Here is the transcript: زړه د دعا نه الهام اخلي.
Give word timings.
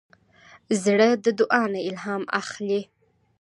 زړه 0.83 1.07
د 1.23 1.25
دعا 1.39 1.63
نه 1.73 1.79
الهام 1.89 2.23
اخلي. 2.41 2.81